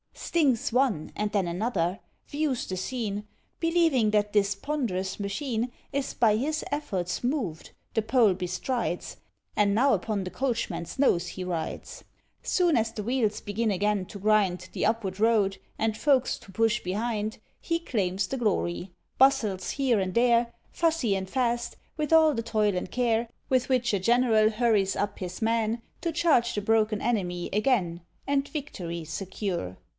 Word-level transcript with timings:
Stings 0.13 0.71
one, 0.73 1.11
and 1.15 1.31
then 1.31 1.47
another; 1.47 1.99
views 2.27 2.65
the 2.65 2.77
scene: 2.77 3.27
Believing 3.59 4.11
that 4.11 4.33
this 4.33 4.55
ponderous 4.55 5.19
machine 5.19 5.71
Is 5.91 6.13
by 6.13 6.37
his 6.37 6.63
efforts 6.71 7.23
moved, 7.23 7.71
the 7.93 8.01
pole 8.01 8.33
bestrides; 8.33 9.17
And 9.55 9.75
now 9.75 9.93
upon 9.93 10.23
the 10.23 10.29
coachman's 10.31 10.97
nose 10.97 11.27
he 11.29 11.43
rides. 11.43 12.03
Soon 12.41 12.77
as 12.77 12.91
the 12.91 13.03
wheels 13.03 13.41
begin 13.41 13.69
again 13.71 14.05
to 14.07 14.19
grind 14.19 14.69
The 14.73 14.85
upward 14.85 15.19
road, 15.19 15.57
and 15.77 15.97
folks 15.97 16.39
to 16.39 16.51
push 16.51 16.81
behind, 16.81 17.37
He 17.59 17.77
claims 17.77 18.25
the 18.27 18.37
glory; 18.37 18.91
bustles 19.19 19.71
here 19.71 19.99
and 19.99 20.13
there, 20.15 20.53
Fussy 20.71 21.15
and 21.15 21.29
fast, 21.29 21.75
with 21.97 22.11
all 22.13 22.33
the 22.33 22.41
toil 22.43 22.75
and 22.75 22.89
care 22.89 23.27
With 23.49 23.69
which 23.69 23.93
a 23.93 23.99
general 23.99 24.49
hurries 24.49 24.95
up 24.95 25.19
his 25.19 25.41
men, 25.41 25.81
To 26.01 26.11
charge 26.11 26.55
the 26.55 26.61
broken 26.61 27.01
enemy 27.01 27.49
again, 27.53 28.01
And 28.25 28.47
victory 28.47 29.03
secure. 29.03 29.77